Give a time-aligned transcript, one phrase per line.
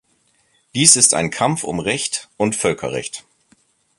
[0.73, 3.23] Dies ist ein Kampf um Recht und Völkerrecht.